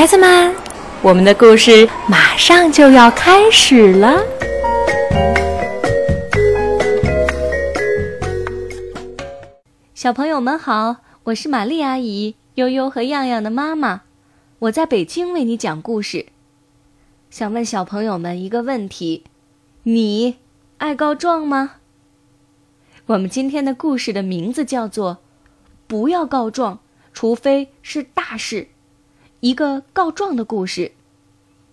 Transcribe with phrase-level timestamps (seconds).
[0.00, 0.54] 孩子们，
[1.02, 4.24] 我们的故事马上就要开始了。
[9.92, 14.00] 小朋友们好，我是玛丽阿姨，悠悠和样样的妈妈，
[14.60, 16.24] 我在北京为你讲故事。
[17.28, 19.24] 想问小朋友们一个问题：
[19.82, 20.38] 你
[20.78, 21.72] 爱告状吗？
[23.04, 25.18] 我们今天的故事的名字叫做
[25.86, 26.78] “不要告状，
[27.12, 28.68] 除非是大事”。
[29.40, 30.92] 一个告状的故事，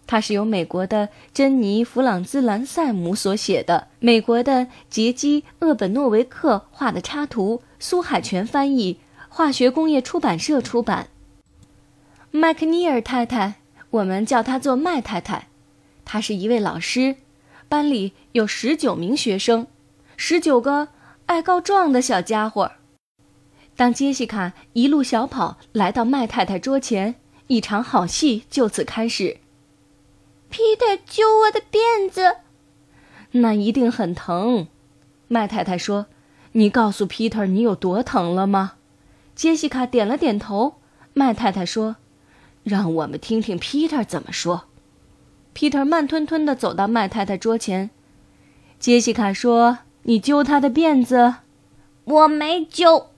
[0.06, 11.10] 它是由美国的珍妮·弗朗兹兰塞姆所写的，美国的杰基·厄本诺维克画的插图，苏海泉翻译，化学工业出版社出版。
[12.32, 13.56] 麦克尼尔太太，
[13.90, 15.50] 我们叫她做麦太太，
[16.06, 17.18] 她是一位老师，
[17.68, 19.68] 班里有十九名学生，
[20.16, 20.88] 十九个
[21.26, 22.72] 爱告状的小家伙。
[23.76, 27.16] 当杰西卡一路小跑来到麦太太桌前。
[27.48, 29.38] 一场好戏就此开始。
[30.52, 32.38] Peter，揪我的辫子，
[33.32, 34.68] 那一定很疼。
[35.28, 36.08] 麦太太说
[36.54, 38.74] ：“你告诉 Peter 你有多疼了吗？”
[39.36, 40.76] 杰西卡点了点头。
[41.14, 41.98] 麦太太说
[42.64, 44.66] ：“让我们听听 Peter 怎么说。
[45.56, 47.90] ”Peter 慢吞吞地走到麦太太桌前。
[48.80, 51.36] 杰西卡说：“你揪他的辫子
[52.06, 53.12] ？”“我没揪。”“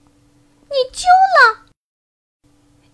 [0.70, 1.04] 你揪
[1.36, 1.49] 了。”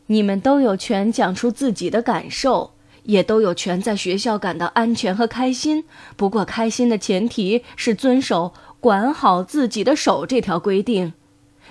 [0.07, 2.73] 你们都有权讲出自己的感受，
[3.05, 5.85] 也都有权在学校感到安全和开心。
[6.17, 11.12] 不过，开心的前提是遵守“管好自己的手”这条规定。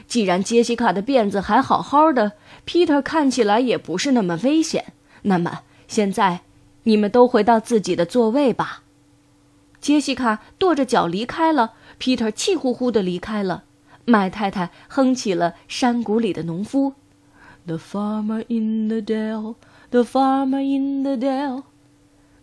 [0.08, 2.34] 既然杰西卡的辫子还好好的
[2.68, 6.42] ，Peter 看起来也不是那么危险，那么现在
[6.84, 8.84] 你们都回到自己的座位吧。
[9.80, 13.64] 杰西卡跺着脚离开了，Peter 气呼呼地离开了。
[14.04, 16.92] 麦太太哼起了《山谷里的农夫》。
[17.68, 19.56] The farmer in the dell,
[19.90, 21.64] the farmer in the dell。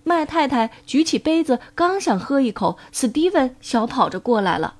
[0.02, 4.76] 麦太太举起杯子，刚想喝一口，史蒂文小跑着过来了。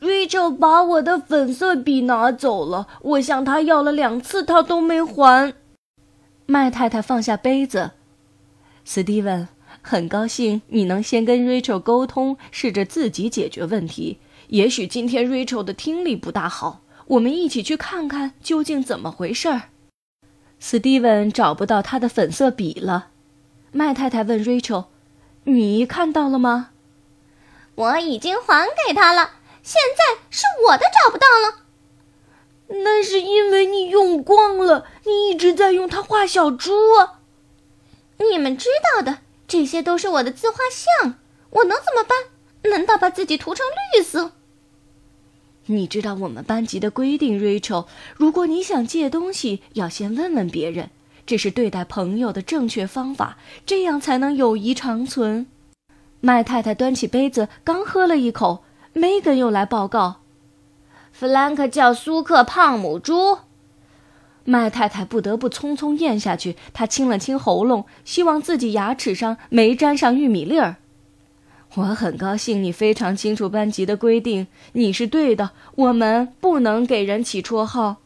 [0.00, 5.54] Rachel 把我的粉色笔拿走了，我向他要了两次，他都没还。
[6.46, 7.92] 麦太太放下杯子。
[8.84, 9.46] 史蒂文，
[9.80, 14.18] 很高兴你能先跟 Rachel 沟通，试着自己解决问题。
[14.48, 16.80] 也许今天 Rachel 的听力不大好。
[17.08, 19.70] 我们一起去看看究竟怎么回事儿。
[20.58, 23.08] 史蒂文找不到他的粉色笔了。
[23.72, 24.86] 麦太太问 Rachel：“
[25.44, 26.70] 你看到了吗
[27.76, 29.30] ？”“我已经还给他了，
[29.62, 31.64] 现在是我的找不到了。
[32.84, 36.72] ”“那是因为你用光了，你一直在用它画小猪。
[38.30, 41.14] ”“你们知道的，这些都是我的自画像，
[41.50, 42.70] 我能怎么办？
[42.70, 43.64] 难道把自己涂成
[43.94, 44.32] 绿色？”
[45.70, 47.84] 你知道我们班级的规定，Rachel。
[48.16, 50.88] 如果你想借东西，要先问问别人，
[51.26, 53.36] 这是对待朋友的正确方法，
[53.66, 55.46] 这样才能友谊长存。
[56.20, 58.64] 麦太太端起杯子，刚喝了一口
[58.94, 60.22] ，Megan 又来报告：
[61.12, 63.40] 弗兰克叫苏克胖母猪。
[64.44, 70.76] 麦太太不得不匆匆咽下去，她清了清喉咙，希望自己牙齿上没沾上玉米粒儿。
[71.74, 75.50] 我很高兴你非常清楚班级的规定，你是对的。
[75.74, 77.96] 我们不能给人起绰号，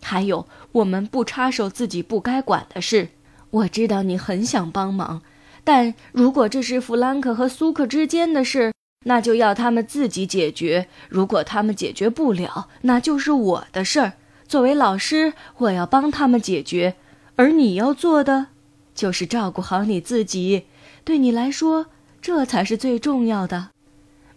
[0.00, 3.08] 还有我们不插手自己不该管的事。
[3.50, 5.22] 我知道你很想帮忙，
[5.64, 8.72] 但如果这是弗兰克和苏克之间的事，
[9.04, 10.86] 那就要他们自己解决。
[11.08, 14.12] 如果他们解决不了，那就是我的事儿。
[14.46, 16.94] 作为老师，我要帮他们解决，
[17.34, 18.46] 而你要做的，
[18.94, 20.66] 就是照顾好你自己。
[21.04, 21.86] 对你来说。
[22.22, 23.70] 这才是最重要的。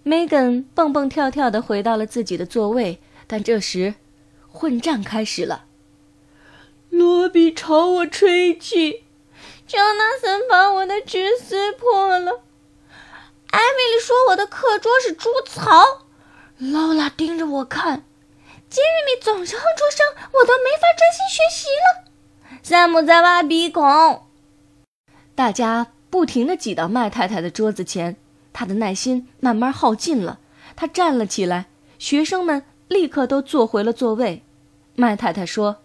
[0.05, 3.95] Megan 蹦蹦跳跳地回到了自己的座位，但这时，
[4.51, 5.66] 混战开始了。
[6.89, 9.03] 罗比朝我吹气
[9.67, 12.41] ，Jonathan 把我的纸撕破了，
[13.51, 16.06] 艾米丽说我的课桌是猪槽，
[16.57, 18.03] 劳拉盯着我看，
[18.69, 22.59] 杰瑞米总是哼出声，我都没法专心学习了。
[22.62, 24.27] 山姆在挖鼻孔，
[25.33, 25.88] 大家。
[26.13, 28.18] 不停地挤到麦太太的桌子前，
[28.54, 30.38] 他的耐心慢慢耗尽了。
[30.75, 31.65] 他站了起来，
[31.98, 34.44] 学生们立刻都坐回了座位。
[34.94, 35.77] 麦太太说：“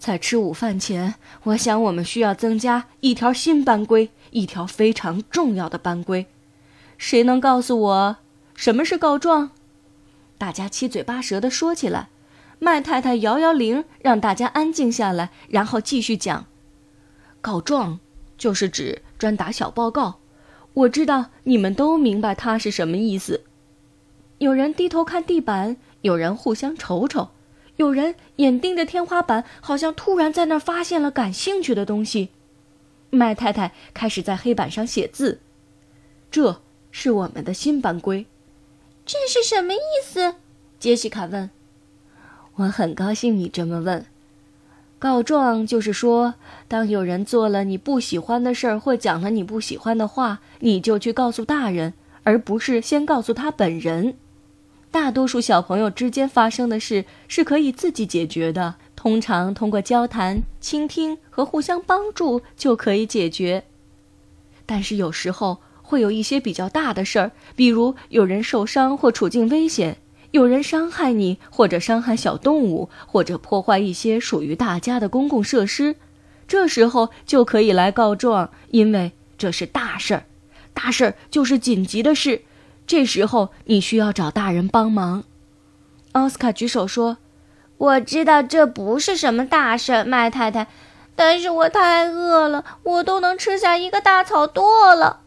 [0.00, 1.14] 在吃午饭前，
[1.44, 6.26] 我想我们需要增加一条新班规，一条非常重要的班规。
[6.98, 8.16] 谁能告诉我
[8.56, 9.52] 什么是告状？”
[10.38, 12.08] 大家七嘴八舌地说起来。
[12.58, 16.46] 麦太太摇摇铃，让大家安静下来，然后继续讲
[17.40, 18.00] ：“告状。”
[18.38, 20.20] 就是指专打小报告，
[20.74, 23.42] 我知道你们都明白它是什么意思。
[24.38, 27.30] 有人低头看地板，有人互相瞅瞅，
[27.76, 32.28] 有人眼盯着天花板，好像突然在那儿发现了感兴趣的东西。
[33.10, 35.40] 麦太太开始在黑板上写字。
[36.30, 36.60] 这
[36.90, 38.26] 是我们的新班规。
[39.06, 40.34] 这是什么意思？
[40.78, 41.48] 杰西卡问。
[42.56, 44.04] 我很高兴你这么问。
[44.98, 46.34] 告状就是说，
[46.68, 54.14] 当有人做了你不喜欢的事儿或讲了你不喜欢的话，你就去告诉大人，而不是先告诉他本人。
[54.90, 63.64] 大多数小朋友之间发生的事是可以自己解决的，通常通过交谈、倾听和互相帮助就可以解决。
[64.64, 69.98] 但是有时候会有一些比较大的事儿，比如有人受伤或处境危险。
[70.36, 75.96] 有人伤害你，或者伤害小动物，或者破坏一些属于大家的公共设施，
[76.46, 80.24] 这时候就可以来告状，因为这是大事儿。
[80.74, 82.42] 大事儿就是紧急的事，
[82.86, 85.24] 这时候你需要找大人帮忙。
[86.12, 87.16] 奥斯卡举手说
[87.78, 90.66] ：“我知道这不是什么大事，麦太太，
[91.14, 95.20] 但是我太饿了，我都能吃下一个大草垛了。”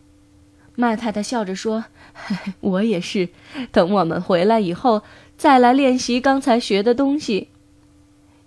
[0.79, 1.83] 麦太太笑着说
[2.13, 2.53] 嘿嘿。
[2.61, 3.27] 我也是，
[3.69, 5.03] 等我们回来以后
[5.37, 7.49] 再来练习刚才学的东西。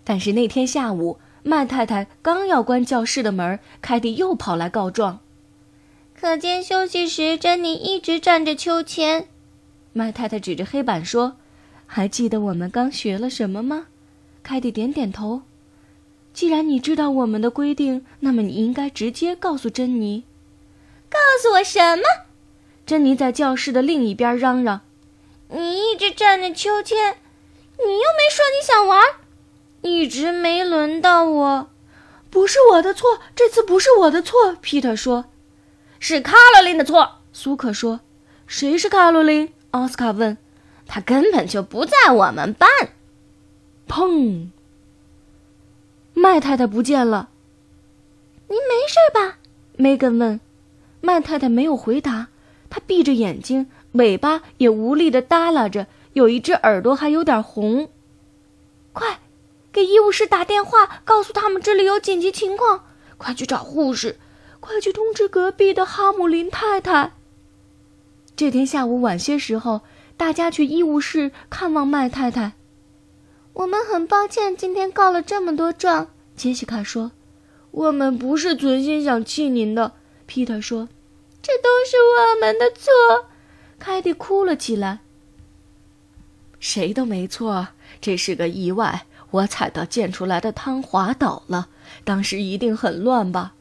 [0.03, 5.21] 但是那天下午，麦太太刚要关教室的门，凯蒂又跑来告状。
[6.19, 9.27] 课间休息时，珍妮一直站着秋千。
[9.93, 11.37] 麦太太指着黑板说
[11.85, 13.89] ：“还记得我们刚学了什么吗？”
[14.43, 15.43] 凯蒂点点头。
[16.33, 20.25] 既然你知道我们的规定，那么你应该直接告诉珍妮。
[21.13, 22.03] 告诉我什么？
[22.87, 24.81] 珍妮在教室的另一边嚷嚷
[25.49, 27.19] ：“你一直站着秋千，
[27.79, 29.03] 你又没说你想玩，
[29.83, 31.69] 一直没轮到我。”
[32.31, 34.57] 不是我的错，这次不是我的错。
[34.63, 35.27] 皮特说
[36.01, 38.01] ：“是卡罗琳的错。”苏克说
[38.49, 40.39] ：“谁是卡罗琳？”奥斯卡问。
[40.89, 42.69] “他根本就不在我们班。”
[43.87, 44.49] 砰！
[46.15, 47.29] 麦太太不见了。
[48.49, 49.39] 您没事吧？
[49.77, 50.41] 梅根问。
[51.03, 52.29] 麦太太没有回答。
[52.71, 57.91] 她闭着眼睛，尾巴也无力的耷拉着，有一只耳朵还有点红。
[58.95, 59.21] 快，
[59.71, 62.85] 给医务室打电话，告诉他们这里有紧急情况。
[63.19, 64.17] 快去找护士，
[64.59, 67.13] 快去通知隔壁的哈姆林太太。
[68.35, 69.83] 这天下午晚些时候，
[70.17, 72.53] 大家去医务室看望麦太太。
[73.53, 76.09] 我们很抱歉，今天告了这么多状。
[76.35, 77.13] 杰西卡说
[77.71, 79.93] ：“我们不是存心想气您的。”
[80.33, 80.89] 皮特说。
[81.43, 83.27] 这都是我们的错，
[83.79, 85.01] 凯蒂哭了起来。
[86.59, 87.69] 谁都没错，
[88.01, 89.05] 这是个意外。
[89.31, 91.69] 我踩到溅出来的汤滑倒了，
[92.03, 93.53] 当时一定很乱吧？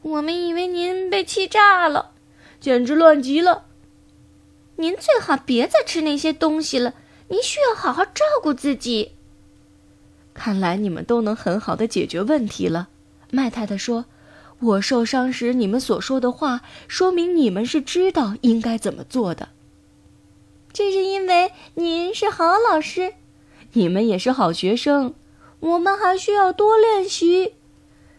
[0.00, 2.12] 我们以为您被气炸了，
[2.58, 3.66] 简直乱极了。
[4.76, 6.94] 您最好别再吃那些东西了，
[7.28, 9.12] 您需要好好照顾自己。
[10.32, 12.88] 看来你们都能很好的解决问题了，
[13.30, 14.06] 麦太太说。
[14.62, 19.48] 我受伤时，你们所说的话，说明你们是知道应该怎么做的。
[20.72, 23.14] 这是因为您是好老师，
[23.72, 25.14] 你们也是好学生。
[25.60, 27.54] 我们还需要多练习，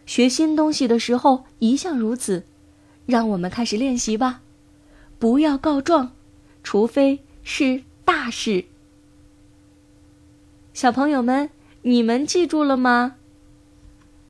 [0.06, 2.44] 学新东西的时候一向如此。
[3.06, 4.42] 让我们开始练习吧。
[5.20, 6.14] 不要告状，
[6.62, 8.66] 除非是大事。
[10.74, 11.50] 小朋友们，
[11.82, 13.16] 你们记住了吗？